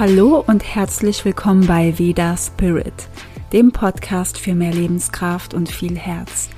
Hallo 0.00 0.42
und 0.46 0.64
herzlich 0.64 1.26
willkommen 1.26 1.66
bei 1.66 1.98
Veda 1.98 2.34
Spirit, 2.34 3.06
dem 3.52 3.70
Podcast 3.70 4.38
für 4.38 4.54
mehr 4.54 4.72
Lebenskraft 4.72 5.52
und 5.52 5.70
viel 5.70 5.94
Herz. 5.98 6.48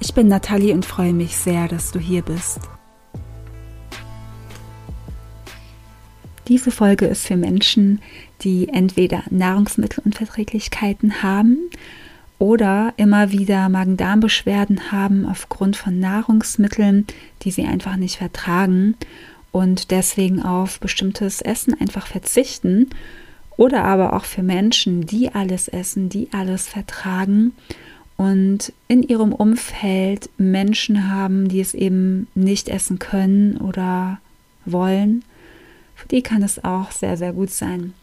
Ich 0.00 0.12
bin 0.12 0.28
Nathalie 0.28 0.74
und 0.74 0.84
freue 0.84 1.14
mich 1.14 1.34
sehr, 1.34 1.66
dass 1.66 1.92
du 1.92 1.98
hier 1.98 2.20
bist. 2.20 2.60
Diese 6.46 6.70
Folge 6.70 7.06
ist 7.06 7.26
für 7.26 7.38
Menschen, 7.38 8.02
die 8.42 8.68
entweder 8.68 9.22
Nahrungsmittelunverträglichkeiten 9.30 11.22
haben 11.22 11.70
oder 12.38 12.92
immer 12.98 13.32
wieder 13.32 13.70
Magen-Darm-Beschwerden 13.70 14.92
haben 14.92 15.24
aufgrund 15.24 15.78
von 15.78 15.98
Nahrungsmitteln, 15.98 17.06
die 17.44 17.50
sie 17.50 17.64
einfach 17.64 17.96
nicht 17.96 18.16
vertragen 18.16 18.94
und 19.52 19.90
deswegen 19.90 20.42
auf 20.42 20.80
bestimmtes 20.80 21.40
Essen 21.40 21.78
einfach 21.80 22.06
verzichten 22.06 22.90
oder 23.56 23.84
aber 23.84 24.14
auch 24.14 24.24
für 24.24 24.42
Menschen, 24.42 25.06
die 25.06 25.34
alles 25.34 25.68
essen, 25.68 26.08
die 26.08 26.28
alles 26.32 26.68
vertragen 26.68 27.52
und 28.16 28.72
in 28.86 29.02
ihrem 29.02 29.32
Umfeld 29.32 30.30
Menschen 30.36 31.10
haben, 31.10 31.48
die 31.48 31.60
es 31.60 31.74
eben 31.74 32.26
nicht 32.34 32.68
essen 32.68 32.98
können 32.98 33.56
oder 33.56 34.20
wollen, 34.66 35.24
für 35.94 36.08
die 36.08 36.22
kann 36.22 36.42
es 36.42 36.62
auch 36.62 36.90
sehr, 36.92 37.16
sehr 37.16 37.32
gut 37.32 37.50
sein. 37.50 37.94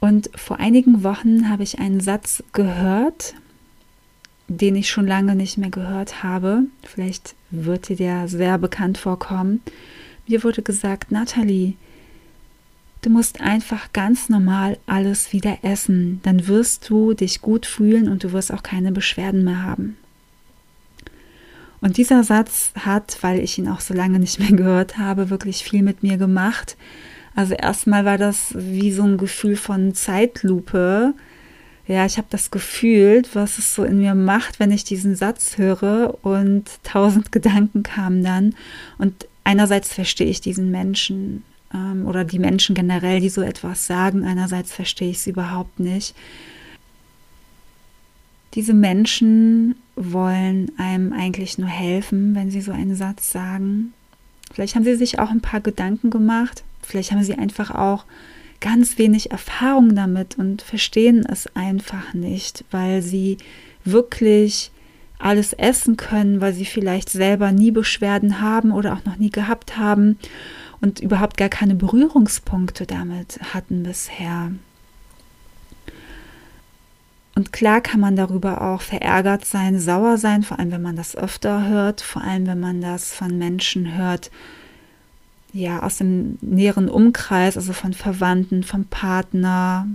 Und 0.00 0.30
vor 0.34 0.60
einigen 0.60 1.02
Wochen 1.02 1.48
habe 1.48 1.62
ich 1.62 1.78
einen 1.78 2.00
Satz 2.00 2.42
gehört, 2.52 3.34
den 4.48 4.76
ich 4.76 4.88
schon 4.88 5.06
lange 5.06 5.34
nicht 5.34 5.58
mehr 5.58 5.70
gehört 5.70 6.22
habe. 6.22 6.62
Vielleicht 6.82 7.34
wird 7.50 7.88
dir 7.88 7.96
der 7.96 8.28
sehr 8.28 8.58
bekannt 8.58 8.98
vorkommen. 8.98 9.60
Mir 10.28 10.44
wurde 10.44 10.60
gesagt, 10.62 11.10
Nathalie, 11.10 11.72
du 13.00 13.08
musst 13.08 13.40
einfach 13.40 13.92
ganz 13.94 14.28
normal 14.28 14.78
alles 14.86 15.32
wieder 15.32 15.58
essen. 15.62 16.20
Dann 16.22 16.46
wirst 16.46 16.90
du 16.90 17.14
dich 17.14 17.40
gut 17.40 17.64
fühlen 17.64 18.08
und 18.08 18.24
du 18.24 18.32
wirst 18.32 18.52
auch 18.52 18.62
keine 18.62 18.92
Beschwerden 18.92 19.42
mehr 19.42 19.62
haben. 19.62 19.96
Und 21.80 21.96
dieser 21.96 22.24
Satz 22.24 22.72
hat, 22.78 23.18
weil 23.22 23.40
ich 23.40 23.56
ihn 23.56 23.68
auch 23.68 23.80
so 23.80 23.94
lange 23.94 24.18
nicht 24.18 24.38
mehr 24.38 24.52
gehört 24.52 24.98
habe, 24.98 25.30
wirklich 25.30 25.64
viel 25.64 25.82
mit 25.82 26.02
mir 26.02 26.18
gemacht. 26.18 26.76
Also 27.34 27.54
erstmal 27.54 28.04
war 28.04 28.18
das 28.18 28.52
wie 28.54 28.92
so 28.92 29.04
ein 29.04 29.16
Gefühl 29.16 29.56
von 29.56 29.94
Zeitlupe. 29.94 31.14
Ja, 31.86 32.04
ich 32.04 32.18
habe 32.18 32.26
das 32.28 32.50
gefühlt, 32.50 33.34
was 33.34 33.56
es 33.56 33.74
so 33.74 33.84
in 33.84 33.98
mir 33.98 34.14
macht, 34.14 34.60
wenn 34.60 34.72
ich 34.72 34.84
diesen 34.84 35.14
Satz 35.14 35.56
höre 35.56 36.18
und 36.22 36.64
tausend 36.82 37.32
Gedanken 37.32 37.82
kamen 37.82 38.22
dann. 38.22 38.54
Und 38.98 39.27
einerseits 39.48 39.94
verstehe 39.94 40.26
ich 40.26 40.42
diesen 40.42 40.70
Menschen 40.70 41.42
ähm, 41.72 42.06
oder 42.06 42.22
die 42.22 42.38
Menschen 42.38 42.74
generell, 42.74 43.20
die 43.20 43.30
so 43.30 43.40
etwas 43.40 43.86
sagen, 43.86 44.22
einerseits 44.22 44.74
verstehe 44.74 45.08
ich 45.08 45.16
es 45.16 45.26
überhaupt 45.26 45.80
nicht. 45.80 46.14
Diese 48.52 48.74
Menschen 48.74 49.76
wollen 49.96 50.70
einem 50.76 51.14
eigentlich 51.14 51.56
nur 51.56 51.68
helfen, 51.68 52.34
wenn 52.34 52.50
sie 52.50 52.60
so 52.60 52.72
einen 52.72 52.94
Satz 52.94 53.32
sagen. 53.32 53.94
Vielleicht 54.52 54.74
haben 54.74 54.84
sie 54.84 54.96
sich 54.96 55.18
auch 55.18 55.30
ein 55.30 55.40
paar 55.40 55.60
Gedanken 55.62 56.10
gemacht, 56.10 56.62
vielleicht 56.82 57.12
haben 57.12 57.22
sie 57.22 57.34
einfach 57.34 57.70
auch 57.70 58.04
ganz 58.60 58.98
wenig 58.98 59.30
Erfahrung 59.30 59.94
damit 59.94 60.36
und 60.36 60.60
verstehen 60.60 61.24
es 61.24 61.46
einfach 61.56 62.12
nicht, 62.12 62.64
weil 62.70 63.00
sie 63.00 63.38
wirklich 63.84 64.72
alles 65.18 65.52
essen 65.52 65.96
können, 65.96 66.40
weil 66.40 66.52
sie 66.52 66.64
vielleicht 66.64 67.10
selber 67.10 67.52
nie 67.52 67.70
Beschwerden 67.70 68.40
haben 68.40 68.70
oder 68.70 68.92
auch 68.92 69.04
noch 69.04 69.16
nie 69.16 69.30
gehabt 69.30 69.76
haben 69.76 70.18
und 70.80 71.00
überhaupt 71.00 71.36
gar 71.36 71.48
keine 71.48 71.74
Berührungspunkte 71.74 72.86
damit 72.86 73.40
hatten 73.52 73.82
bisher. 73.82 74.52
Und 77.34 77.52
klar 77.52 77.80
kann 77.80 78.00
man 78.00 78.16
darüber 78.16 78.62
auch 78.62 78.80
verärgert 78.80 79.44
sein, 79.44 79.78
sauer 79.78 80.18
sein, 80.18 80.42
vor 80.42 80.58
allem 80.58 80.72
wenn 80.72 80.82
man 80.82 80.96
das 80.96 81.14
öfter 81.14 81.68
hört, 81.68 82.00
vor 82.00 82.22
allem 82.22 82.46
wenn 82.46 82.58
man 82.58 82.80
das 82.80 83.12
von 83.12 83.38
Menschen 83.38 83.96
hört, 83.96 84.32
ja, 85.52 85.82
aus 85.82 85.98
dem 85.98 86.38
näheren 86.40 86.88
Umkreis, 86.88 87.56
also 87.56 87.72
von 87.72 87.92
Verwandten, 87.92 88.64
vom 88.64 88.84
Partner, 88.86 89.86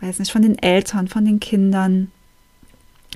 weiß 0.00 0.18
nicht, 0.18 0.30
von 0.30 0.42
den 0.42 0.58
Eltern, 0.58 1.08
von 1.08 1.24
den 1.24 1.40
Kindern. 1.40 2.12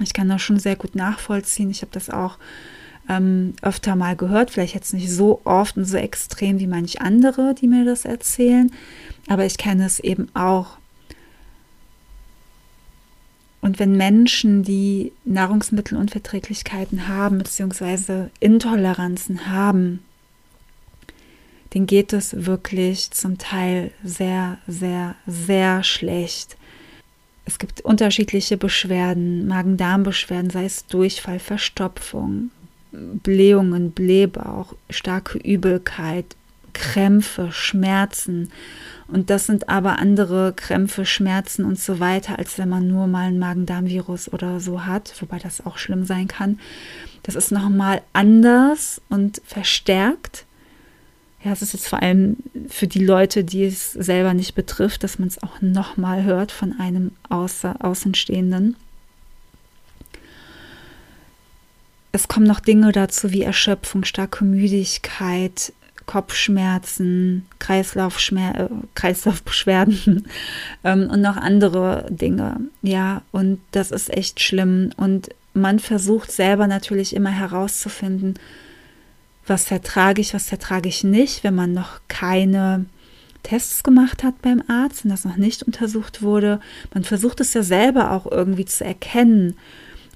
Ich 0.01 0.13
kann 0.13 0.29
das 0.29 0.43
schon 0.43 0.59
sehr 0.59 0.77
gut 0.77 0.95
nachvollziehen. 0.95 1.71
Ich 1.71 1.83
habe 1.83 1.93
das 1.93 2.09
auch 2.09 2.39
ähm, 3.09 3.55
öfter 3.63 3.97
mal 3.97 4.17
gehört, 4.17 4.51
vielleicht 4.51 4.75
jetzt 4.75 4.95
nicht 4.95 5.11
so 5.11 5.41
oft 5.45 5.77
und 5.77 5.85
so 5.85 5.97
extrem 5.97 6.59
wie 6.59 6.67
manch 6.67 7.01
andere, 7.01 7.55
die 7.55 7.67
mir 7.67 7.85
das 7.85 8.05
erzählen, 8.05 8.71
aber 9.29 9.45
ich 9.45 9.59
kenne 9.59 9.85
es 9.85 9.99
eben 10.01 10.29
auch. 10.35 10.79
Und 13.61 13.79
wenn 13.79 13.97
Menschen, 13.97 14.65
die 14.65 15.13
Nahrungsmittelunverträglichkeiten 15.25 17.07
haben, 17.07 17.39
beziehungsweise 17.39 18.31
Intoleranzen 18.41 19.47
haben, 19.47 20.01
denen 21.73 21.87
geht 21.87 22.13
es 22.13 22.45
wirklich 22.45 23.13
zum 23.13 23.39
Teil 23.39 23.93
sehr, 24.03 24.59
sehr, 24.67 25.15
sehr 25.27 25.85
schlecht. 25.85 26.57
Es 27.45 27.59
gibt 27.59 27.81
unterschiedliche 27.81 28.57
Beschwerden, 28.57 29.47
Magen-Darm-Beschwerden, 29.49 30.51
sei 30.51 30.65
es 30.65 30.87
Durchfall, 30.87 31.39
Verstopfung, 31.39 32.51
Blähungen, 32.93 33.91
Blähbauch, 33.91 34.75
starke 34.91 35.39
Übelkeit, 35.39 36.37
Krämpfe, 36.73 37.51
Schmerzen. 37.53 38.51
Und 39.09 39.29
das 39.29 39.47
sind 39.47 39.69
aber 39.69 39.99
andere 39.99 40.53
Krämpfe, 40.55 41.05
Schmerzen 41.05 41.65
und 41.65 41.79
so 41.79 42.01
weiter, 42.01 42.39
als 42.39 42.59
wenn 42.59 42.69
man 42.69 42.89
nur 42.89 43.07
mal 43.07 43.29
ein 43.29 43.39
Magen-Darm-Virus 43.39 44.33
oder 44.33 44.61
so 44.61 44.87
hat, 44.87 45.13
wobei 45.21 45.39
das 45.39 45.65
auch 45.67 45.79
schlimm 45.79 46.05
sein 46.05 46.29
kann. 46.29 46.59
Das 47.23 47.35
ist 47.35 47.53
nochmal 47.53 48.03
anders 48.13 49.01
und 49.09 49.43
verstärkt. 49.45 50.47
Ja, 51.45 51.53
es 51.53 51.63
ist 51.63 51.73
jetzt 51.73 51.89
vor 51.89 52.03
allem 52.03 52.37
für 52.69 52.87
die 52.87 53.05
Leute, 53.05 53.43
die 53.43 53.65
es 53.65 53.93
selber 53.93 54.33
nicht 54.33 54.55
betrifft, 54.55 55.03
dass 55.03 55.19
man 55.19 55.27
es 55.29 55.43
auch 55.43 55.61
nochmal 55.61 56.23
hört 56.23 56.53
von 56.53 56.79
einem 56.79 57.11
Außer 57.29 57.77
Außenstehenden. 57.85 58.77
Es 62.13 62.29
kommen 62.29 62.47
noch 62.47 62.61
Dinge 62.61 62.93
dazu 62.93 63.33
wie 63.33 63.43
Erschöpfung, 63.43 64.05
starke 64.05 64.45
Müdigkeit, 64.45 65.73
Kopfschmerzen, 66.07 67.47
äh, 67.69 67.83
Kreislaufbeschwerden 68.95 70.29
ähm, 70.85 71.11
und 71.11 71.21
noch 71.23 71.37
andere 71.37 72.07
Dinge. 72.11 72.61
Ja, 72.83 73.23
und 73.33 73.61
das 73.73 73.91
ist 73.91 74.11
echt 74.11 74.41
schlimm. 74.41 74.91
Und 74.97 75.31
man 75.55 75.79
versucht 75.79 76.31
selber 76.31 76.67
natürlich 76.67 77.17
immer 77.17 77.31
herauszufinden, 77.31 78.35
was 79.47 79.65
vertrage 79.65 80.21
ich, 80.21 80.35
was 80.35 80.49
vertrage 80.49 80.89
ich 80.89 81.05
nicht, 81.05 81.45
wenn 81.45 81.55
man 81.55 81.73
noch 81.73 82.01
keine 82.09 82.87
Tests 83.43 83.83
gemacht 83.83 84.23
hat 84.23 84.41
beim 84.43 84.63
Arzt 84.69 85.05
und 85.05 85.11
das 85.11 85.25
noch 85.25 85.37
nicht 85.37 85.63
untersucht 85.63 86.23
wurde. 86.23 86.61
Man 86.95 87.05
versucht 87.05 87.41
es 87.41 87.55
ja 87.55 87.63
selber 87.63 88.13
auch 88.13 88.31
irgendwie 88.31 88.65
zu 88.65 88.85
erkennen 88.85 89.57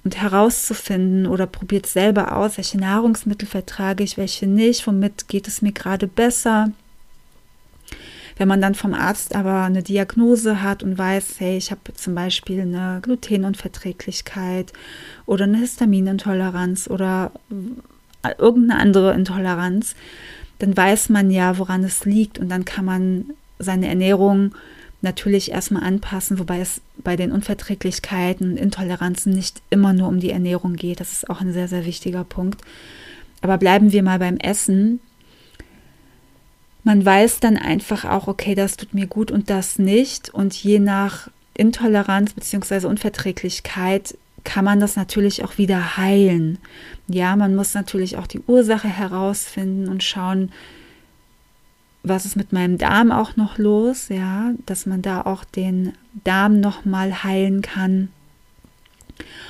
und 0.03 0.21
herauszufinden 0.21 1.27
oder 1.27 1.45
probiert 1.47 1.85
selber 1.85 2.37
aus, 2.37 2.57
welche 2.57 2.77
Nahrungsmittel 2.77 3.47
vertrage 3.47 4.03
ich, 4.03 4.17
welche 4.17 4.47
nicht, 4.47 4.87
womit 4.87 5.27
geht 5.27 5.47
es 5.47 5.61
mir 5.61 5.73
gerade 5.73 6.07
besser. 6.07 6.71
Wenn 8.37 8.47
man 8.47 8.61
dann 8.61 8.75
vom 8.75 8.93
Arzt 8.93 9.35
aber 9.35 9.63
eine 9.63 9.81
Diagnose 9.83 10.61
hat 10.61 10.83
und 10.83 10.97
weiß, 10.97 11.39
hey, 11.39 11.57
ich 11.57 11.71
habe 11.71 11.81
zum 11.95 12.13
Beispiel 12.15 12.61
eine 12.61 12.99
Glutenunverträglichkeit 13.01 14.71
oder 15.25 15.45
eine 15.45 15.57
Histaminintoleranz 15.57 16.87
oder 16.87 17.31
irgendeine 18.37 18.79
andere 18.79 19.13
Intoleranz, 19.13 19.95
dann 20.59 20.75
weiß 20.75 21.09
man 21.09 21.29
ja, 21.29 21.57
woran 21.57 21.83
es 21.83 22.05
liegt 22.05 22.39
und 22.39 22.49
dann 22.49 22.65
kann 22.65 22.85
man 22.85 23.25
seine 23.59 23.87
Ernährung 23.87 24.55
natürlich 25.01 25.51
erstmal 25.51 25.83
anpassen, 25.83 26.39
wobei 26.39 26.59
es 26.59 26.81
bei 26.97 27.15
den 27.15 27.31
Unverträglichkeiten 27.31 28.51
und 28.51 28.57
Intoleranzen 28.57 29.33
nicht 29.33 29.61
immer 29.69 29.93
nur 29.93 30.07
um 30.07 30.19
die 30.19 30.31
Ernährung 30.31 30.75
geht. 30.75 30.99
Das 30.99 31.11
ist 31.11 31.29
auch 31.29 31.41
ein 31.41 31.53
sehr, 31.53 31.67
sehr 31.67 31.85
wichtiger 31.85 32.23
Punkt. 32.23 32.61
Aber 33.41 33.57
bleiben 33.57 33.91
wir 33.91 34.01
mal 34.01 34.19
beim 34.19 34.37
Essen. 34.37 34.99
Man 36.83 37.05
weiß 37.05 37.39
dann 37.39 37.57
einfach 37.57 38.05
auch, 38.05 38.27
okay, 38.27 38.55
das 38.55 38.77
tut 38.77 38.93
mir 38.93 39.07
gut 39.07 39.29
und 39.29 39.49
das 39.49 39.77
nicht. 39.77 40.33
Und 40.33 40.55
je 40.55 40.79
nach 40.79 41.29
Intoleranz 41.53 42.33
bzw. 42.33 42.87
Unverträglichkeit 42.87 44.17
kann 44.47 44.63
man 44.63 44.79
das 44.79 44.95
natürlich 44.95 45.43
auch 45.43 45.57
wieder 45.57 45.97
heilen. 45.97 46.57
Ja, 47.09 47.35
man 47.35 47.53
muss 47.53 47.73
natürlich 47.73 48.15
auch 48.15 48.27
die 48.27 48.39
Ursache 48.39 48.87
herausfinden 48.87 49.89
und 49.89 50.03
schauen, 50.03 50.53
was 52.01 52.25
ist 52.25 52.37
mit 52.37 52.53
meinem 52.53 52.77
Darm 52.77 53.11
auch 53.11 53.35
noch 53.35 53.57
los, 53.57 54.07
ja, 54.07 54.53
dass 54.65 54.85
man 54.85 55.01
da 55.01 55.21
auch 55.23 55.43
den 55.43 55.91
Darm 56.23 56.61
noch 56.61 56.85
mal 56.85 57.25
heilen 57.25 57.61
kann 57.61 58.07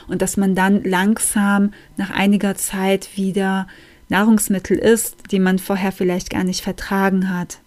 und 0.07 0.23
dass 0.23 0.35
man 0.35 0.55
dann 0.55 0.83
langsam 0.83 1.73
nach 1.95 2.09
einiger 2.09 2.55
Zeit 2.55 3.15
wieder 3.15 3.67
Nahrungsmittel 4.09 4.79
isst, 4.79 5.31
die 5.31 5.39
man 5.39 5.59
vorher 5.59 5.91
vielleicht 5.91 6.31
gar 6.31 6.43
nicht 6.43 6.61
vertragen 6.61 7.29
hat. 7.29 7.59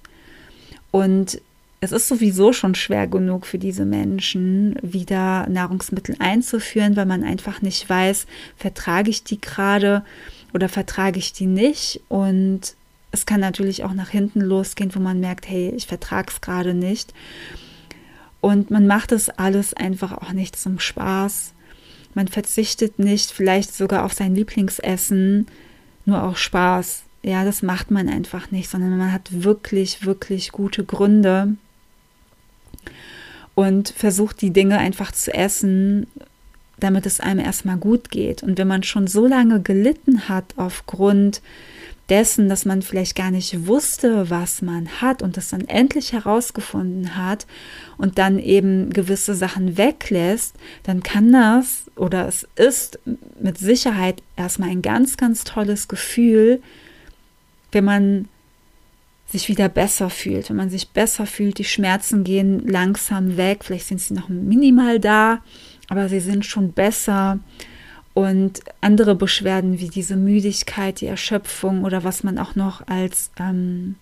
Und 0.90 1.40
es 1.80 1.92
ist 1.92 2.08
sowieso 2.08 2.52
schon 2.52 2.74
schwer 2.74 3.06
genug 3.06 3.46
für 3.46 3.58
diese 3.58 3.86
Menschen, 3.86 4.76
wieder 4.82 5.48
Nahrungsmittel 5.48 6.14
einzuführen, 6.18 6.94
weil 6.94 7.06
man 7.06 7.24
einfach 7.24 7.62
nicht 7.62 7.88
weiß, 7.88 8.26
vertrage 8.56 9.08
ich 9.08 9.24
die 9.24 9.40
gerade 9.40 10.04
oder 10.52 10.68
vertrage 10.68 11.18
ich 11.18 11.32
die 11.32 11.46
nicht. 11.46 12.02
Und 12.08 12.74
es 13.12 13.24
kann 13.24 13.40
natürlich 13.40 13.82
auch 13.82 13.94
nach 13.94 14.10
hinten 14.10 14.42
losgehen, 14.42 14.94
wo 14.94 15.00
man 15.00 15.20
merkt, 15.20 15.48
hey, 15.48 15.72
ich 15.74 15.86
vertrage 15.86 16.30
es 16.30 16.42
gerade 16.42 16.74
nicht. 16.74 17.14
Und 18.42 18.70
man 18.70 18.86
macht 18.86 19.12
es 19.12 19.30
alles 19.30 19.72
einfach 19.72 20.12
auch 20.12 20.32
nicht 20.32 20.56
zum 20.56 20.80
Spaß. 20.80 21.54
Man 22.14 22.28
verzichtet 22.28 22.98
nicht 22.98 23.30
vielleicht 23.30 23.74
sogar 23.74 24.04
auf 24.04 24.12
sein 24.12 24.34
Lieblingsessen, 24.34 25.46
nur 26.04 26.22
auch 26.24 26.36
Spaß. 26.36 27.04
Ja, 27.22 27.44
das 27.44 27.62
macht 27.62 27.90
man 27.90 28.08
einfach 28.08 28.50
nicht, 28.50 28.68
sondern 28.68 28.98
man 28.98 29.12
hat 29.12 29.28
wirklich, 29.30 30.04
wirklich 30.04 30.52
gute 30.52 30.84
Gründe 30.84 31.56
und 33.54 33.90
versucht 33.90 34.40
die 34.40 34.52
Dinge 34.52 34.78
einfach 34.78 35.12
zu 35.12 35.32
essen, 35.32 36.06
damit 36.78 37.06
es 37.06 37.20
einem 37.20 37.40
erstmal 37.40 37.76
gut 37.76 38.10
geht. 38.10 38.42
Und 38.42 38.58
wenn 38.58 38.68
man 38.68 38.82
schon 38.82 39.06
so 39.06 39.26
lange 39.26 39.60
gelitten 39.60 40.28
hat 40.28 40.54
aufgrund 40.56 41.42
dessen, 42.10 42.48
dass 42.48 42.64
man 42.64 42.82
vielleicht 42.82 43.14
gar 43.14 43.30
nicht 43.30 43.66
wusste, 43.66 44.28
was 44.30 44.62
man 44.62 44.88
hat 45.00 45.22
und 45.22 45.36
das 45.36 45.48
dann 45.48 45.66
endlich 45.68 46.12
herausgefunden 46.12 47.16
hat 47.16 47.46
und 47.96 48.18
dann 48.18 48.38
eben 48.38 48.90
gewisse 48.90 49.34
Sachen 49.34 49.78
weglässt, 49.78 50.56
dann 50.82 51.02
kann 51.02 51.32
das 51.32 51.84
oder 51.96 52.26
es 52.26 52.46
ist 52.56 52.98
mit 53.40 53.58
Sicherheit 53.58 54.22
erstmal 54.36 54.70
ein 54.70 54.82
ganz, 54.82 55.16
ganz 55.16 55.44
tolles 55.44 55.86
Gefühl, 55.86 56.60
wenn 57.70 57.84
man 57.84 58.28
sich 59.30 59.48
wieder 59.48 59.68
besser 59.68 60.10
fühlt, 60.10 60.50
wenn 60.50 60.56
man 60.56 60.70
sich 60.70 60.90
besser 60.90 61.26
fühlt, 61.26 61.58
die 61.58 61.64
Schmerzen 61.64 62.24
gehen 62.24 62.66
langsam 62.66 63.36
weg, 63.36 63.64
vielleicht 63.64 63.86
sind 63.86 64.00
sie 64.00 64.14
noch 64.14 64.28
minimal 64.28 64.98
da, 64.98 65.42
aber 65.88 66.08
sie 66.08 66.20
sind 66.20 66.44
schon 66.44 66.72
besser 66.72 67.38
und 68.14 68.60
andere 68.80 69.14
Beschwerden 69.14 69.78
wie 69.78 69.88
diese 69.88 70.16
Müdigkeit, 70.16 71.00
die 71.00 71.06
Erschöpfung 71.06 71.84
oder 71.84 72.04
was 72.04 72.24
man 72.24 72.38
auch 72.38 72.56
noch 72.56 72.86
als 72.88 73.30
ähm, 73.38 73.94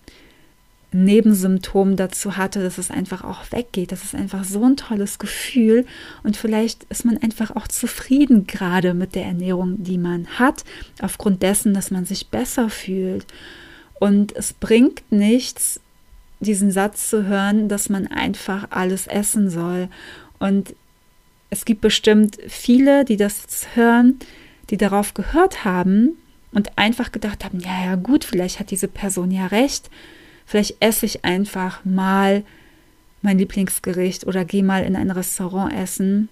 Nebensymptom 0.91 1.95
dazu 1.95 2.35
hatte, 2.35 2.63
dass 2.63 2.79
es 2.79 2.89
einfach 2.89 3.23
auch 3.23 3.51
weggeht. 3.51 3.91
Das 3.91 4.03
ist 4.03 4.15
einfach 4.15 4.43
so 4.43 4.63
ein 4.63 4.75
tolles 4.75 5.19
Gefühl 5.19 5.85
und 6.23 6.35
vielleicht 6.35 6.85
ist 6.85 7.05
man 7.05 7.17
einfach 7.17 7.55
auch 7.55 7.67
zufrieden 7.67 8.47
gerade 8.47 8.95
mit 8.95 9.13
der 9.13 9.25
Ernährung, 9.25 9.83
die 9.83 9.99
man 9.99 10.27
hat, 10.39 10.63
aufgrund 11.01 11.43
dessen, 11.43 11.75
dass 11.75 11.91
man 11.91 12.05
sich 12.05 12.29
besser 12.29 12.69
fühlt. 12.69 13.27
Und 13.99 14.35
es 14.35 14.53
bringt 14.53 15.03
nichts, 15.11 15.79
diesen 16.39 16.71
Satz 16.71 17.09
zu 17.09 17.25
hören, 17.25 17.67
dass 17.67 17.89
man 17.89 18.07
einfach 18.07 18.67
alles 18.69 19.07
essen 19.07 19.49
soll. 19.49 19.89
Und 20.39 20.73
es 21.49 21.65
gibt 21.65 21.81
bestimmt 21.81 22.37
viele, 22.47 23.03
die 23.05 23.17
das 23.17 23.67
hören, 23.75 24.19
die 24.69 24.77
darauf 24.77 25.13
gehört 25.13 25.65
haben 25.65 26.11
und 26.51 26.77
einfach 26.77 27.11
gedacht 27.11 27.43
haben, 27.43 27.59
ja, 27.59 27.85
ja 27.85 27.95
gut, 27.95 28.23
vielleicht 28.23 28.59
hat 28.59 28.71
diese 28.71 28.87
Person 28.87 29.31
ja 29.31 29.47
recht. 29.47 29.89
Vielleicht 30.45 30.77
esse 30.79 31.05
ich 31.05 31.25
einfach 31.25 31.83
mal 31.83 32.43
mein 33.21 33.37
Lieblingsgericht 33.37 34.25
oder 34.25 34.45
gehe 34.45 34.63
mal 34.63 34.83
in 34.83 34.95
ein 34.95 35.11
Restaurant 35.11 35.73
essen. 35.73 36.29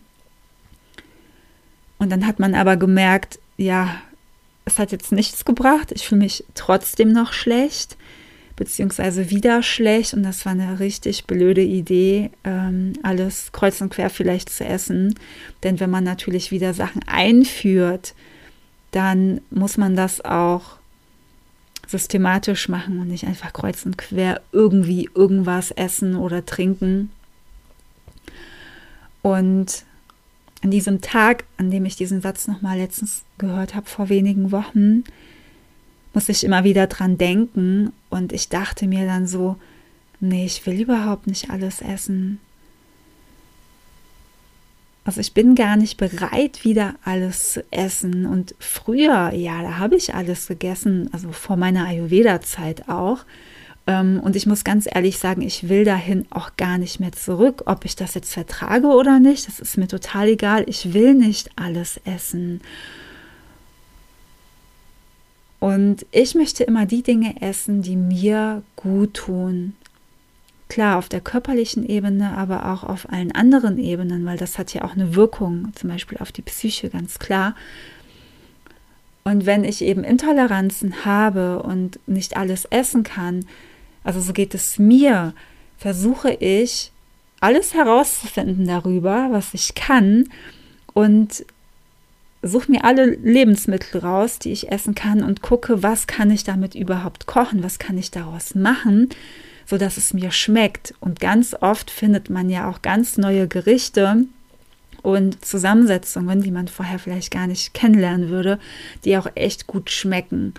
Und 1.98 2.12
dann 2.12 2.26
hat 2.26 2.40
man 2.40 2.56
aber 2.56 2.78
gemerkt, 2.78 3.40
ja, 3.58 4.02
es 4.68 4.80
hat 4.80 4.92
jetzt 4.92 5.14
nichts 5.14 5.46
gebracht. 5.46 5.94
Ich 5.94 6.06
fühle 6.08 6.20
mich 6.20 6.44
trotzdem 6.54 7.14
noch 7.14 7.32
schlecht, 7.32 7.96
beziehungsweise 8.58 9.30
wieder 9.30 9.64
schlecht. 9.64 10.14
Und 10.14 10.24
das 10.24 10.46
war 10.46 10.52
eine 10.52 10.80
richtig 10.80 11.26
blöde 11.26 11.64
Idee, 11.64 12.32
ähm, 12.44 12.94
alles 13.02 13.54
kreuz 13.54 13.80
und 13.80 13.92
quer 13.92 14.10
vielleicht 14.10 14.50
zu 14.50 14.66
essen. 14.66 15.16
Denn 15.64 15.80
wenn 15.80 15.90
man 15.90 16.04
natürlich 16.04 16.52
wieder 16.52 16.74
Sachen 16.74 17.02
einführt, 17.08 18.14
dann 18.92 19.40
muss 19.52 19.78
man 19.78 19.96
das 19.96 20.24
auch 20.24 20.78
systematisch 21.88 22.68
machen 22.68 23.00
und 23.00 23.08
nicht 23.08 23.26
einfach 23.26 23.54
kreuz 23.54 23.86
und 23.86 23.98
quer 23.98 24.42
irgendwie 24.52 25.10
irgendwas 25.16 25.72
essen 25.72 26.18
oder 26.18 26.46
trinken. 26.46 27.10
Und 29.22 29.86
an 30.64 30.72
diesem 30.72 31.02
Tag, 31.02 31.46
an 31.58 31.72
dem 31.72 31.86
ich 31.86 31.96
diesen 31.96 32.22
Satz 32.22 32.48
nochmal 32.48 32.78
letztens 32.78 33.24
gehört 33.38 33.76
habe, 33.76 33.88
vor 33.88 34.10
wenigen 34.10 34.52
Wochen, 34.52 35.04
muss 36.14 36.30
ich 36.30 36.44
immer 36.44 36.64
wieder 36.64 36.88
dran 36.88 37.18
denken 37.18 37.94
und 38.10 38.34
ich 38.34 38.50
dachte 38.50 38.88
mir 38.88 39.06
dann 39.06 39.28
so, 39.28 39.58
nee, 40.20 40.46
ich 40.46 40.66
will 40.66 40.82
überhaupt 40.82 41.28
nicht 41.28 41.50
alles 41.50 41.82
essen. 41.82 42.40
Also 45.08 45.22
ich 45.22 45.34
bin 45.34 45.56
gar 45.56 45.78
nicht 45.78 45.98
bereit, 45.98 46.66
wieder 46.66 46.96
alles 47.06 47.54
zu 47.54 47.64
essen. 47.72 48.26
Und 48.26 48.56
früher, 48.60 49.32
ja, 49.34 49.62
da 49.62 49.78
habe 49.78 49.96
ich 49.96 50.14
alles 50.14 50.48
gegessen, 50.48 51.10
also 51.14 51.32
vor 51.32 51.56
meiner 51.56 51.86
Ayurveda-Zeit 51.86 52.90
auch. 52.90 53.20
Ähm, 53.88 54.20
und 54.20 54.36
ich 54.36 54.46
muss 54.46 54.66
ganz 54.66 54.88
ehrlich 54.94 55.18
sagen, 55.18 55.42
ich 55.42 55.70
will 55.70 55.86
dahin 55.86 56.26
auch 56.30 56.52
gar 56.58 56.78
nicht 56.78 57.00
mehr 57.00 57.14
zurück. 57.14 57.64
Ob 57.66 57.86
ich 57.86 57.96
das 57.96 58.14
jetzt 58.14 58.34
vertrage 58.34 58.88
oder 58.88 59.20
nicht, 59.20 59.48
das 59.48 59.60
ist 59.60 59.78
mir 59.78 59.88
total 59.88 60.28
egal. 60.28 60.66
Ich 60.68 60.94
will 60.94 61.16
nicht 61.16 61.50
alles 61.56 62.00
essen. 62.04 62.62
Und 65.60 66.06
ich 66.12 66.36
möchte 66.36 66.66
immer 66.66 66.86
die 66.86 67.02
Dinge 67.02 67.42
essen, 67.42 67.82
die 67.82 67.96
mir 67.96 68.62
gut 68.76 69.16
tun. 69.16 69.74
Klar, 70.70 70.98
auf 70.98 71.08
der 71.08 71.22
körperlichen 71.22 71.88
Ebene, 71.88 72.38
aber 72.38 72.72
auch 72.72 72.84
auf 72.84 73.10
allen 73.10 73.32
anderen 73.32 73.78
Ebenen, 73.78 74.26
weil 74.26 74.38
das 74.38 74.60
hat 74.60 74.74
ja 74.74 74.84
auch 74.84 74.94
eine 74.94 75.16
Wirkung, 75.16 75.72
zum 75.76 75.90
Beispiel 75.90 76.18
auf 76.18 76.34
die 76.34 76.42
Psyche, 76.42 76.90
ganz 76.90 77.20
klar. 77.20 77.56
Und 79.24 79.46
wenn 79.46 79.64
ich 79.64 79.82
eben 79.82 80.04
Intoleranzen 80.04 81.06
habe 81.06 81.64
und 81.64 82.00
nicht 82.06 82.38
alles 82.38 82.66
essen 82.66 83.04
kann, 83.04 83.46
also 84.08 84.22
so 84.22 84.32
geht 84.32 84.56
es 84.56 84.80
mir, 84.80 85.34
versuche 85.78 86.32
ich 86.32 86.94
alles 87.42 87.74
herauszufinden 87.74 88.66
darüber, 88.66 89.28
was 89.32 89.54
ich 89.54 89.76
kann 89.76 90.30
und 90.94 91.46
suche 92.42 92.72
mir 92.72 92.86
alle 92.86 93.06
Lebensmittel 93.06 94.00
raus, 94.00 94.40
die 94.40 94.54
ich 94.54 94.72
essen 94.72 94.96
kann 94.96 95.24
und 95.24 95.42
gucke, 95.42 95.84
was 95.84 96.08
kann 96.08 96.32
ich 96.32 96.46
damit 96.46 96.74
überhaupt 96.74 97.28
kochen, 97.28 97.64
was 97.64 97.80
kann 97.80 97.98
ich 97.98 98.10
daraus 98.10 98.56
machen, 98.56 99.10
so 99.66 99.78
dass 99.78 99.98
es 99.98 100.14
mir 100.14 100.32
schmeckt. 100.32 100.94
Und 101.02 101.20
ganz 101.20 101.54
oft 101.60 101.92
findet 101.92 102.30
man 102.30 102.50
ja 102.50 102.70
auch 102.70 102.82
ganz 102.82 103.18
neue 103.18 103.50
Gerichte 103.50 104.24
und 105.02 105.44
Zusammensetzungen, 105.44 106.42
die 106.42 106.52
man 106.52 106.70
vorher 106.70 107.00
vielleicht 107.00 107.32
gar 107.32 107.48
nicht 107.48 107.74
kennenlernen 107.74 108.30
würde, 108.30 108.58
die 109.04 109.18
auch 109.18 109.28
echt 109.36 109.68
gut 109.68 109.92
schmecken. 109.92 110.54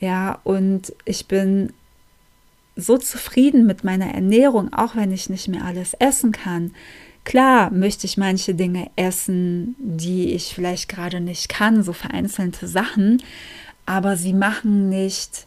Ja, 0.00 0.40
und 0.44 0.94
ich 1.04 1.26
bin 1.26 1.70
so 2.76 2.98
zufrieden 2.98 3.66
mit 3.66 3.84
meiner 3.84 4.14
Ernährung, 4.14 4.72
auch 4.72 4.96
wenn 4.96 5.12
ich 5.12 5.30
nicht 5.30 5.48
mehr 5.48 5.64
alles 5.64 5.94
essen 5.94 6.32
kann. 6.32 6.72
Klar 7.24 7.70
möchte 7.70 8.06
ich 8.06 8.16
manche 8.16 8.54
Dinge 8.54 8.90
essen, 8.96 9.76
die 9.78 10.32
ich 10.32 10.54
vielleicht 10.54 10.88
gerade 10.88 11.20
nicht 11.20 11.48
kann, 11.48 11.82
so 11.82 11.92
vereinzelte 11.92 12.66
Sachen, 12.66 13.22
aber 13.86 14.16
sie 14.16 14.34
machen 14.34 14.88
nicht 14.88 15.46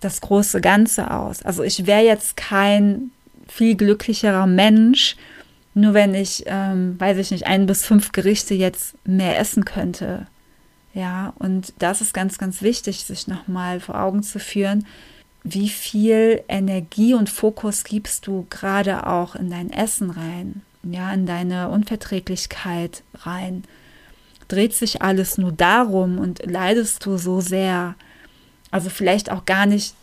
das 0.00 0.20
große 0.20 0.60
Ganze 0.60 1.10
aus. 1.10 1.42
Also 1.42 1.62
ich 1.62 1.86
wäre 1.86 2.02
jetzt 2.04 2.36
kein 2.36 3.10
viel 3.46 3.76
glücklicherer 3.76 4.46
Mensch, 4.46 5.16
nur 5.74 5.94
wenn 5.94 6.14
ich, 6.14 6.44
ähm, 6.46 6.98
weiß 6.98 7.18
ich 7.18 7.30
nicht, 7.30 7.46
ein 7.46 7.66
bis 7.66 7.84
fünf 7.84 8.12
Gerichte 8.12 8.54
jetzt 8.54 8.94
mehr 9.06 9.38
essen 9.38 9.64
könnte. 9.64 10.26
Ja, 10.94 11.32
und 11.38 11.72
das 11.78 12.00
ist 12.00 12.12
ganz, 12.12 12.38
ganz 12.38 12.62
wichtig, 12.62 13.04
sich 13.04 13.28
nochmal 13.28 13.78
vor 13.78 14.00
Augen 14.00 14.24
zu 14.24 14.40
führen, 14.40 14.86
wie 15.42 15.68
viel 15.68 16.42
Energie 16.48 17.14
und 17.14 17.30
Fokus 17.30 17.84
gibst 17.84 18.26
du 18.26 18.46
gerade 18.50 19.06
auch 19.06 19.34
in 19.34 19.50
dein 19.50 19.72
Essen 19.72 20.10
rein, 20.10 20.62
ja, 20.82 21.12
in 21.12 21.26
deine 21.26 21.68
Unverträglichkeit 21.70 23.02
rein. 23.14 23.64
Dreht 24.48 24.74
sich 24.74 25.00
alles 25.02 25.38
nur 25.38 25.52
darum 25.52 26.18
und 26.18 26.44
leidest 26.44 27.06
du 27.06 27.16
so 27.16 27.40
sehr? 27.40 27.94
Also 28.70 28.90
vielleicht 28.90 29.30
auch 29.30 29.46
gar 29.46 29.66
nicht, 29.66 29.94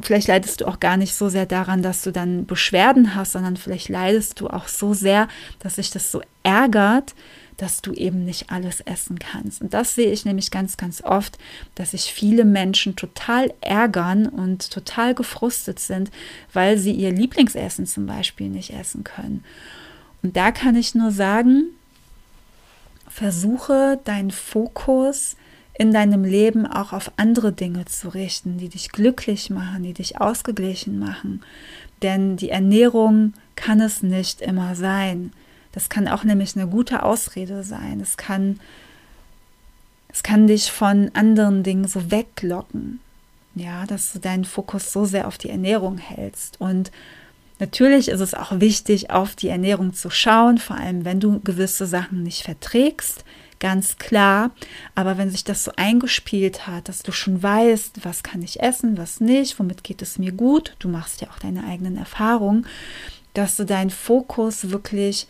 vielleicht 0.00 0.28
leidest 0.28 0.60
du 0.60 0.66
auch 0.66 0.78
gar 0.78 0.96
nicht 0.96 1.14
so 1.14 1.28
sehr 1.28 1.46
daran, 1.46 1.82
dass 1.82 2.02
du 2.02 2.12
dann 2.12 2.46
Beschwerden 2.46 3.14
hast, 3.14 3.32
sondern 3.32 3.56
vielleicht 3.56 3.88
leidest 3.88 4.40
du 4.40 4.48
auch 4.48 4.68
so 4.68 4.94
sehr, 4.94 5.28
dass 5.58 5.76
sich 5.76 5.90
das 5.90 6.12
so 6.12 6.20
ärgert, 6.42 7.14
dass 7.56 7.80
du 7.82 7.92
eben 7.92 8.24
nicht 8.24 8.50
alles 8.50 8.80
essen 8.80 9.18
kannst. 9.18 9.62
Und 9.62 9.74
das 9.74 9.94
sehe 9.94 10.12
ich 10.12 10.24
nämlich 10.24 10.50
ganz, 10.50 10.76
ganz 10.76 11.02
oft, 11.02 11.38
dass 11.74 11.92
sich 11.92 12.12
viele 12.12 12.44
Menschen 12.44 12.96
total 12.96 13.52
ärgern 13.60 14.26
und 14.26 14.70
total 14.70 15.14
gefrustet 15.14 15.78
sind, 15.78 16.10
weil 16.52 16.78
sie 16.78 16.92
ihr 16.92 17.12
Lieblingsessen 17.12 17.86
zum 17.86 18.06
Beispiel 18.06 18.48
nicht 18.48 18.72
essen 18.72 19.04
können. 19.04 19.44
Und 20.22 20.36
da 20.36 20.50
kann 20.50 20.76
ich 20.76 20.94
nur 20.94 21.10
sagen, 21.10 21.66
versuche 23.08 23.98
deinen 24.04 24.30
Fokus 24.30 25.36
in 25.78 25.92
deinem 25.92 26.24
Leben 26.24 26.66
auch 26.66 26.92
auf 26.92 27.12
andere 27.16 27.52
Dinge 27.52 27.84
zu 27.84 28.08
richten, 28.08 28.58
die 28.58 28.68
dich 28.68 28.90
glücklich 28.92 29.50
machen, 29.50 29.82
die 29.82 29.92
dich 29.92 30.20
ausgeglichen 30.20 30.98
machen. 30.98 31.42
Denn 32.02 32.36
die 32.36 32.50
Ernährung 32.50 33.34
kann 33.56 33.80
es 33.80 34.02
nicht 34.02 34.40
immer 34.40 34.74
sein. 34.74 35.32
Das 35.76 35.90
kann 35.90 36.08
auch 36.08 36.24
nämlich 36.24 36.56
eine 36.56 36.66
gute 36.66 37.02
Ausrede 37.02 37.62
sein. 37.62 38.00
Es 38.00 38.16
kann, 38.16 38.60
es 40.08 40.22
kann 40.22 40.46
dich 40.46 40.72
von 40.72 41.10
anderen 41.12 41.64
Dingen 41.64 41.86
so 41.86 42.10
weglocken. 42.10 43.00
Ja, 43.54 43.84
dass 43.84 44.14
du 44.14 44.18
deinen 44.18 44.46
Fokus 44.46 44.90
so 44.90 45.04
sehr 45.04 45.28
auf 45.28 45.36
die 45.36 45.50
Ernährung 45.50 45.98
hältst. 45.98 46.58
Und 46.62 46.90
natürlich 47.58 48.08
ist 48.08 48.20
es 48.20 48.32
auch 48.32 48.58
wichtig, 48.58 49.10
auf 49.10 49.36
die 49.36 49.50
Ernährung 49.50 49.92
zu 49.92 50.08
schauen, 50.08 50.56
vor 50.56 50.76
allem 50.76 51.04
wenn 51.04 51.20
du 51.20 51.40
gewisse 51.40 51.84
Sachen 51.84 52.22
nicht 52.22 52.44
verträgst 52.44 53.26
ganz 53.58 53.98
klar. 53.98 54.52
Aber 54.94 55.18
wenn 55.18 55.30
sich 55.30 55.44
das 55.44 55.62
so 55.62 55.72
eingespielt 55.76 56.66
hat, 56.66 56.88
dass 56.88 57.02
du 57.02 57.12
schon 57.12 57.42
weißt, 57.42 58.02
was 58.02 58.22
kann 58.22 58.40
ich 58.40 58.60
essen, 58.60 58.96
was 58.96 59.20
nicht, 59.20 59.58
womit 59.58 59.84
geht 59.84 60.00
es 60.00 60.18
mir 60.18 60.32
gut, 60.32 60.74
du 60.78 60.88
machst 60.88 61.20
ja 61.20 61.28
auch 61.28 61.38
deine 61.38 61.64
eigenen 61.64 61.98
Erfahrungen, 61.98 62.66
dass 63.34 63.56
du 63.56 63.66
deinen 63.66 63.90
Fokus 63.90 64.70
wirklich 64.70 65.26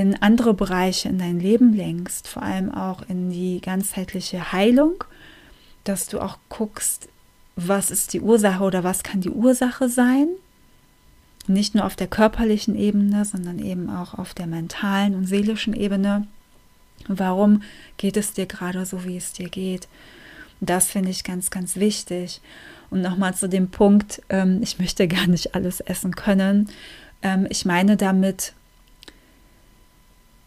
in 0.00 0.20
andere 0.20 0.52
Bereiche 0.52 1.08
in 1.08 1.18
dein 1.18 1.40
Leben 1.40 1.72
lenkst, 1.72 2.28
vor 2.28 2.42
allem 2.42 2.70
auch 2.70 3.02
in 3.08 3.30
die 3.30 3.60
ganzheitliche 3.60 4.52
Heilung, 4.52 5.02
dass 5.84 6.06
du 6.06 6.20
auch 6.20 6.38
guckst, 6.48 7.08
was 7.56 7.90
ist 7.90 8.12
die 8.12 8.20
Ursache 8.20 8.62
oder 8.62 8.84
was 8.84 9.02
kann 9.02 9.22
die 9.22 9.30
Ursache 9.30 9.88
sein. 9.88 10.28
Nicht 11.46 11.74
nur 11.74 11.86
auf 11.86 11.96
der 11.96 12.08
körperlichen 12.08 12.76
Ebene, 12.76 13.24
sondern 13.24 13.58
eben 13.58 13.88
auch 13.88 14.14
auf 14.14 14.34
der 14.34 14.46
mentalen 14.46 15.14
und 15.14 15.26
seelischen 15.26 15.74
Ebene. 15.74 16.26
Warum 17.08 17.62
geht 17.96 18.16
es 18.16 18.32
dir 18.32 18.46
gerade 18.46 18.84
so, 18.84 19.04
wie 19.04 19.16
es 19.16 19.32
dir 19.32 19.48
geht? 19.48 19.88
das 20.60 20.86
finde 20.86 21.10
ich 21.10 21.22
ganz, 21.24 21.50
ganz 21.50 21.76
wichtig. 21.76 22.40
Und 22.88 23.02
nochmal 23.02 23.34
zu 23.34 23.48
dem 23.48 23.68
Punkt, 23.70 24.22
ähm, 24.28 24.60
ich 24.62 24.78
möchte 24.78 25.06
gar 25.08 25.26
nicht 25.26 25.54
alles 25.54 25.80
essen 25.80 26.14
können. 26.16 26.70
Ähm, 27.22 27.46
ich 27.50 27.64
meine 27.64 27.96
damit 27.96 28.54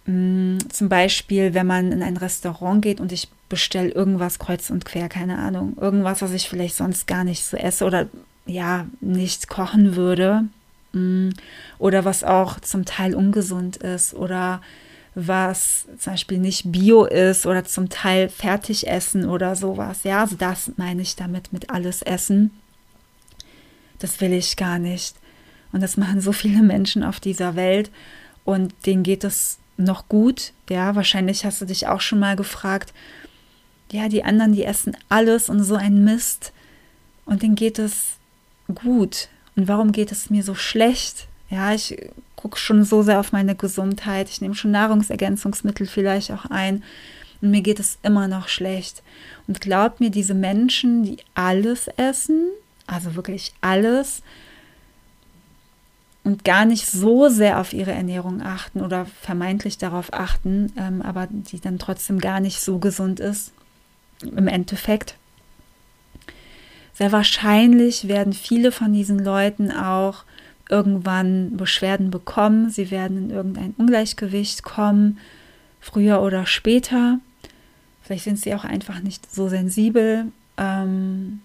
zum 0.10 0.90
Beispiel, 0.90 1.54
wenn 1.54 1.68
man 1.68 1.92
in 1.92 2.02
ein 2.02 2.18
Restaurant 2.18 2.82
geht 2.82 3.00
und 3.00 3.12
ich 3.12 3.28
bestelle 3.48 3.90
irgendwas 3.90 4.40
kreuz 4.40 4.70
und 4.70 4.84
quer, 4.84 5.08
keine 5.08 5.38
Ahnung, 5.38 5.78
irgendwas, 5.80 6.22
was 6.22 6.34
ich 6.34 6.50
vielleicht 6.50 6.76
sonst 6.76 7.06
gar 7.06 7.24
nicht 7.24 7.44
so 7.44 7.58
esse 7.58 7.86
oder 7.86 8.08
ja, 8.46 8.88
nicht 9.02 9.50
kochen 9.50 9.96
würde. 9.96 10.46
Mm, 10.94 11.30
oder 11.78 12.06
was 12.06 12.24
auch 12.24 12.60
zum 12.60 12.86
Teil 12.86 13.14
ungesund 13.14 13.78
ist 13.78 14.16
oder 14.16 14.62
was 15.14 15.86
zum 16.00 16.14
Beispiel 16.14 16.40
nicht 16.40 16.72
bio 16.72 17.06
ist 17.06 17.46
oder 17.46 17.64
zum 17.66 17.90
Teil 17.90 18.30
Fertigessen 18.30 19.26
oder 19.26 19.56
sowas. 19.56 20.04
Ja, 20.04 20.22
also 20.22 20.36
das 20.36 20.72
meine 20.78 21.04
ich 21.04 21.16
damit 21.16 21.54
mit 21.54 21.70
alles 21.70 22.02
essen. 22.02 22.52
Das 24.00 24.22
will 24.22 24.34
ich 24.34 24.56
gar 24.56 24.80
nicht. 24.80 25.16
Und 25.72 25.82
das 25.82 25.98
machen 25.98 26.22
so 26.22 26.32
viele 26.32 26.64
Menschen 26.64 27.04
auf 27.04 27.20
dieser 27.20 27.56
Welt 27.56 27.92
und 28.44 28.74
denen 28.88 29.04
geht 29.04 29.24
es 29.24 29.60
noch 29.80 30.08
gut. 30.08 30.54
Ja, 30.70 30.96
wahrscheinlich 30.96 31.46
hast 31.46 31.62
du 31.62 31.66
dich 31.66 31.88
auch 31.88 32.02
schon 32.02 32.20
mal 32.20 32.36
gefragt, 32.36 32.94
ja, 33.92 34.08
die 34.08 34.24
anderen, 34.24 34.54
die 34.54 34.64
essen 34.64 34.96
alles 35.10 35.50
und 35.50 35.64
so 35.64 35.76
ein 35.76 36.04
Mist 36.04 36.54
und 37.26 37.42
denen 37.42 37.56
geht 37.56 37.80
es 37.80 38.18
gut. 38.74 39.30
Und 39.56 39.68
warum 39.68 39.92
geht 39.92 40.12
es 40.12 40.30
mir 40.30 40.44
so 40.44 40.54
schlecht? 40.56 41.28
Ja, 41.50 41.74
ich 41.74 41.98
gucke 42.36 42.58
schon 42.58 42.84
so 42.84 43.02
sehr 43.02 43.20
auf 43.20 43.32
meine 43.32 43.56
Gesundheit. 43.56 44.30
Ich 44.30 44.42
nehme 44.42 44.56
schon 44.56 44.72
Nahrungsergänzungsmittel 44.72 45.88
vielleicht 45.88 46.32
auch 46.32 46.46
ein. 46.46 46.84
Und 47.42 47.52
mir 47.52 47.62
geht 47.62 47.80
es 47.80 47.98
immer 48.04 48.28
noch 48.28 48.48
schlecht. 48.48 49.02
Und 49.48 49.62
glaubt 49.62 50.00
mir, 50.00 50.12
diese 50.12 50.34
Menschen, 50.34 51.04
die 51.04 51.18
alles 51.34 51.88
essen, 51.98 52.50
also 52.86 53.16
wirklich 53.16 53.54
alles, 53.62 54.22
und 56.24 56.44
gar 56.44 56.66
nicht 56.66 56.86
so 56.86 57.30
sehr 57.30 57.60
auf 57.60 57.74
ihre 57.74 57.92
Ernährung 57.92 58.42
achten 58.42 58.82
oder 58.82 59.06
vermeintlich 59.06 59.78
darauf 59.78 60.14
achten, 60.14 60.72
ähm, 60.78 61.02
aber 61.02 61.28
die 61.32 61.60
dann 61.60 61.80
trotzdem 61.80 62.20
gar 62.20 62.40
nicht 62.40 62.62
so 62.62 62.80
gesund 62.80 63.20
ist, 63.20 63.52
im 64.22 64.48
Endeffekt. 64.48 65.16
Sehr 66.94 67.12
wahrscheinlich 67.12 68.08
werden 68.08 68.34
viele 68.34 68.72
von 68.72 68.92
diesen 68.92 69.20
Leuten 69.20 69.72
auch 69.72 70.26
irgendwann 70.70 71.58
Beschwerden 71.58 72.12
bekommen, 72.12 72.70
sie 72.70 72.92
werden 72.92 73.18
in 73.18 73.30
irgendein 73.32 73.74
Ungleichgewicht 73.78 74.64
kommen, 74.64 75.18
früher 75.80 76.22
oder 76.22 76.46
später. 76.46 77.20
Vielleicht 78.02 78.26
sind 78.26 78.40
sie 78.40 78.54
auch 78.54 78.66
einfach 78.66 79.00
nicht 79.00 79.34
so 79.34 79.50
sensibel. 79.50 80.26
Ähm, 80.58 81.42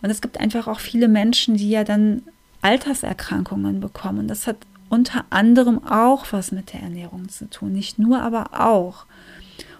und 0.00 0.10
es 0.10 0.20
gibt 0.20 0.38
einfach 0.38 0.68
auch 0.68 0.80
viele 0.80 1.08
Menschen, 1.08 1.56
die 1.56 1.70
ja 1.70 1.84
dann 1.84 2.22
Alterserkrankungen 2.62 3.80
bekommen. 3.80 4.28
Das 4.28 4.46
hat 4.46 4.56
unter 4.88 5.24
anderem 5.30 5.84
auch 5.84 6.26
was 6.30 6.52
mit 6.52 6.72
der 6.72 6.82
Ernährung 6.82 7.28
zu 7.28 7.48
tun. 7.48 7.72
Nicht 7.72 7.98
nur, 7.98 8.20
aber 8.20 8.60
auch. 8.60 9.06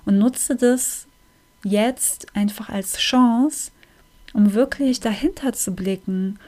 Und 0.05 0.19
nutze 0.19 0.57
das 0.57 1.07
jetzt 1.65 2.35
einfach 2.35 2.69
als 2.69 2.99
Chance, 2.99 3.73
um 4.33 4.55
wirklich 4.55 5.01
dahinter 5.01 5.53
zu 5.53 5.73
blicken, 5.75 6.39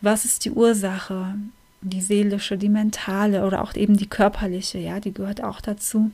was 0.00 0.24
ist 0.24 0.44
die 0.44 0.50
Ursache? 0.50 1.34
Die 1.80 2.00
seelische, 2.00 2.58
die 2.58 2.68
mentale 2.68 3.46
oder 3.46 3.62
auch 3.62 3.74
eben 3.74 3.96
die 3.96 4.08
körperliche, 4.08 4.78
ja, 4.78 5.00
die 5.00 5.12
gehört 5.12 5.42
auch 5.42 5.60
dazu. 5.60 6.10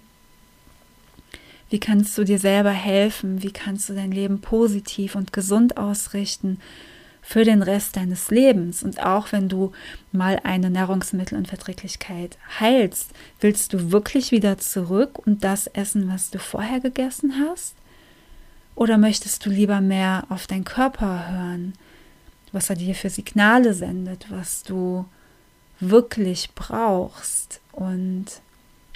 Wie 1.71 1.79
kannst 1.79 2.19
du 2.19 2.25
dir 2.25 2.41
selber 2.41 2.73
helfen? 2.73 3.43
Wie 3.43 3.53
kannst 3.53 3.89
du 3.89 3.95
dein 3.95 4.11
Leben 4.11 4.41
positiv 4.41 5.15
und 5.15 5.33
gesund 5.33 5.77
ausrichten 5.77 6.59
für 7.23 7.45
den 7.45 7.62
Rest 7.62 7.97
deines 7.97 8.31
Lebens? 8.31 8.83
Und 8.83 9.03
auch 9.03 9.33
wenn 9.33 9.49
du 9.49 9.73
mal 10.12 10.41
eine 10.43 10.71
Nahrungsmittelunverträglichkeit 10.71 12.39
heilst, 12.59 13.11
willst 13.41 13.73
du 13.73 13.93
wirklich 13.93 14.31
wieder 14.31 14.59
zurück 14.59 15.19
und 15.27 15.45
das 15.45 15.67
essen, 15.69 16.09
was 16.09 16.31
du 16.31 16.39
vorher 16.39 16.81
gegessen 16.81 17.35
hast? 17.39 17.75
Oder 18.75 18.99
möchtest 18.99 19.45
du 19.45 19.50
lieber 19.50 19.81
mehr 19.81 20.25
auf 20.29 20.47
deinen 20.47 20.65
Körper 20.65 21.31
hören? 21.31 21.75
was 22.53 22.71
er 22.71 22.77
dir 22.77 22.95
für 22.95 23.11
Signale 23.11 23.75
sendet, 23.75 24.31
was 24.31 24.62
du 24.62 25.07
wirklich 25.79 26.50
brauchst 26.55 27.61
und 27.73 28.27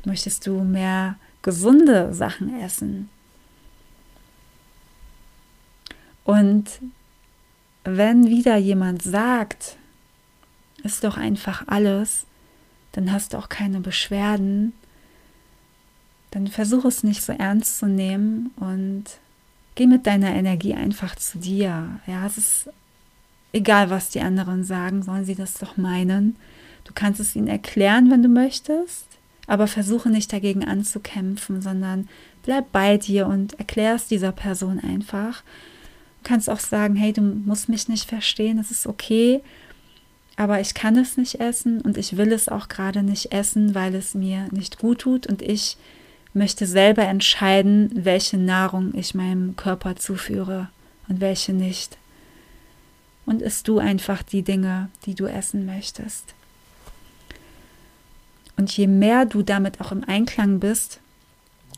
möchtest 0.05 0.47
du 0.47 0.63
mehr 0.63 1.17
gesunde 1.43 2.13
Sachen 2.13 2.61
essen. 2.61 3.09
Und 6.25 6.81
wenn 7.85 8.27
wieder 8.27 8.57
jemand 8.57 9.03
sagt, 9.03 9.77
ist 10.83 11.05
doch 11.05 11.17
einfach 11.17 11.65
alles, 11.67 12.27
dann 12.93 13.13
hast 13.13 13.33
du 13.33 13.39
auch 13.39 13.49
keine 13.49 13.81
Beschwerden, 13.81 14.73
dann 16.31 16.49
versuch 16.49 16.85
es 16.85 17.03
nicht 17.03 17.23
so 17.23 17.33
ernst 17.33 17.79
zu 17.79 17.87
nehmen 17.87 18.51
und 18.57 19.05
geh 19.75 19.87
mit 19.87 20.07
deiner 20.07 20.35
Energie 20.35 20.75
einfach 20.75 21.15
zu 21.15 21.39
dir. 21.39 22.01
Ja, 22.07 22.27
es 22.27 22.39
ist 22.39 22.69
Egal, 23.55 23.89
was 23.89 24.09
die 24.09 24.21
anderen 24.21 24.65
sagen, 24.65 25.05
sollen 25.05 25.25
sie 25.25 25.37
das 25.37 25.55
doch 25.55 25.77
meinen. 25.77 26.35
Du 26.83 26.91
kannst 26.93 27.21
es 27.21 27.37
ihnen 27.37 27.47
erklären, 27.47 28.11
wenn 28.11 28.21
du 28.21 28.29
möchtest, 28.29 29.07
aber 29.47 29.69
versuche 29.69 30.11
nicht 30.11 30.33
dagegen 30.33 30.65
anzukämpfen, 30.65 31.63
sondern 31.63 32.09
bleib 32.43 32.73
bei 32.73 32.99
dir 32.99 33.29
und 33.29 33.57
erklär 33.61 33.95
es 33.95 34.09
dieser 34.09 34.33
Person 34.33 34.81
einfach. 34.81 35.45
Kannst 36.25 36.51
auch 36.51 36.61
sagen, 36.61 36.97
hey, 36.97 37.13
du 37.13 37.23
musst 37.23 37.69
mich 37.69 37.89
nicht 37.89 38.09
verstehen, 38.09 38.57
das 38.57 38.71
ist 38.71 38.87
okay, 38.87 39.41
aber 40.37 40.61
ich 40.61 40.75
kann 40.75 40.97
es 40.97 41.17
nicht 41.17 41.37
essen 41.37 41.81
und 41.81 41.97
ich 41.97 42.17
will 42.17 42.33
es 42.33 42.49
auch 42.49 42.69
gerade 42.69 43.03
nicht 43.03 43.33
essen, 43.33 43.75
weil 43.75 43.95
es 43.95 44.15
mir 44.15 44.49
nicht 44.51 44.79
gut 44.79 45.03
tut. 45.03 45.27
Und 45.27 45.43
ich 45.43 45.77
möchte 46.33 46.67
selber 46.67 47.05
entscheiden, 47.05 47.91
welche 47.95 48.37
Nahrung 48.37 48.93
ich 48.95 49.15
meinem 49.15 49.55
Körper 49.55 49.95
zuführe 49.97 50.69
und 51.09 51.21
welche 51.21 51.53
nicht. 51.53 51.97
Und 53.27 53.43
isst 53.43 53.69
du 53.69 53.79
einfach 53.79 54.23
die 54.23 54.43
Dinge, 54.43 54.89
die 55.07 55.15
du 55.15 55.27
essen 55.27 55.65
möchtest. 55.67 56.35
Und 58.57 58.77
je 58.77 58.87
mehr 58.87 59.27
du 59.27 59.43
damit 59.43 59.81
auch 59.81 59.93
im 59.93 60.05
Einklang 60.05 60.59
bist, 60.59 61.01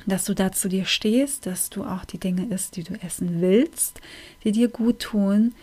dass 0.04 0.24
du 0.24 0.34
da 0.34 0.52
zu 0.52 0.68
dir 0.68 0.84
stehst, 0.84 1.46
dass 1.46 1.70
du 1.70 1.84
auch 1.84 2.04
die 2.04 2.18
Dinge 2.18 2.46
isst, 2.46 2.76
die 2.76 2.84
du 2.84 2.94
essen 3.02 3.40
willst, 3.40 4.00
die 4.44 4.52
dir 4.52 4.68
gut 4.68 5.00
tun, 5.00 5.54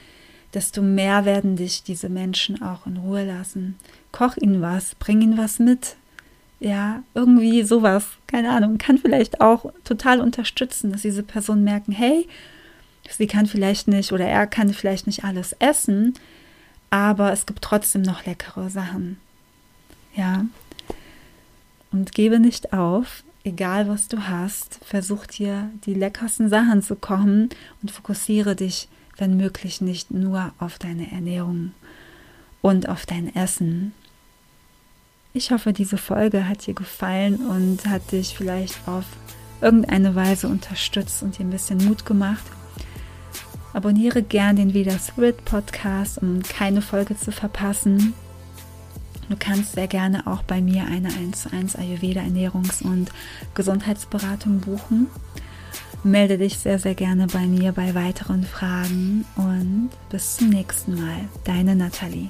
desto 0.53 0.81
mehr 0.81 1.25
werden 1.25 1.55
dich 1.55 1.83
diese 1.83 2.09
Menschen 2.09 2.61
auch 2.61 2.87
in 2.87 2.97
Ruhe 2.97 3.25
lassen. 3.25 3.77
Koch 4.11 4.37
ihnen 4.37 4.61
was, 4.61 4.95
bring 4.95 5.21
ihnen 5.21 5.37
was 5.37 5.59
mit. 5.59 5.95
Ja, 6.59 7.03
irgendwie 7.13 7.63
sowas, 7.63 8.05
keine 8.27 8.51
Ahnung, 8.51 8.77
kann 8.77 8.97
vielleicht 8.97 9.41
auch 9.41 9.71
total 9.83 10.21
unterstützen, 10.21 10.91
dass 10.91 11.01
diese 11.01 11.23
Personen 11.23 11.63
merken, 11.63 11.91
hey, 11.91 12.27
Sie 13.09 13.27
kann 13.27 13.45
vielleicht 13.45 13.87
nicht 13.87 14.11
oder 14.11 14.25
er 14.25 14.47
kann 14.47 14.73
vielleicht 14.73 15.07
nicht 15.07 15.23
alles 15.23 15.53
essen, 15.59 16.13
aber 16.89 17.31
es 17.31 17.45
gibt 17.45 17.61
trotzdem 17.61 18.01
noch 18.01 18.25
leckere 18.25 18.69
Sachen. 18.69 19.17
Ja. 20.15 20.45
Und 21.91 22.13
gebe 22.13 22.39
nicht 22.39 22.73
auf, 22.73 23.23
egal 23.43 23.87
was 23.87 24.07
du 24.07 24.27
hast, 24.27 24.79
versuch 24.85 25.25
dir 25.25 25.69
die 25.85 25.93
leckersten 25.93 26.49
Sachen 26.49 26.81
zu 26.81 26.95
kochen 26.95 27.49
und 27.81 27.91
fokussiere 27.91 28.55
dich, 28.55 28.87
wenn 29.17 29.37
möglich, 29.37 29.81
nicht 29.81 30.11
nur 30.11 30.53
auf 30.59 30.79
deine 30.79 31.11
Ernährung. 31.11 31.71
und 32.61 32.87
auf 32.87 33.05
dein 33.05 33.35
Essen. 33.35 33.93
Ich 35.33 35.51
hoffe, 35.51 35.73
diese 35.73 35.97
Folge 35.97 36.47
hat 36.47 36.65
dir 36.65 36.73
gefallen 36.73 37.45
und 37.45 37.85
hat 37.87 38.13
dich 38.13 38.37
vielleicht 38.37 38.87
auf 38.87 39.03
irgendeine 39.59 40.15
Weise 40.15 40.47
unterstützt 40.47 41.23
und 41.23 41.37
dir 41.37 41.43
ein 41.43 41.49
bisschen 41.49 41.83
Mut 41.83 42.05
gemacht. 42.05 42.43
Abonniere 43.73 44.23
gern 44.23 44.55
den 44.55 44.73
Veda 44.73 44.97
Spirit 44.97 45.43
Podcast, 45.43 46.19
um 46.19 46.41
keine 46.41 46.81
Folge 46.81 47.17
zu 47.17 47.33
verpassen. 47.33 48.13
Du 49.29 49.35
kannst 49.37 49.73
sehr 49.73 49.87
gerne 49.87 50.27
auch 50.27 50.43
bei 50.43 50.61
mir 50.61 50.85
eine 50.85 51.09
1 51.09 51.43
zu 51.43 51.53
1 51.53 51.75
Ayurveda 51.75 52.21
Ernährungs- 52.21 52.83
und 52.83 53.09
Gesundheitsberatung 53.55 54.59
buchen. 54.59 55.07
Melde 56.03 56.37
dich 56.37 56.57
sehr, 56.57 56.79
sehr 56.79 56.95
gerne 56.95 57.27
bei 57.27 57.47
mir 57.47 57.71
bei 57.71 57.95
weiteren 57.95 58.43
Fragen 58.43 59.25
und 59.37 59.89
bis 60.09 60.37
zum 60.37 60.49
nächsten 60.49 60.95
Mal. 60.95 61.29
Deine 61.45 61.75
Nathalie. 61.75 62.29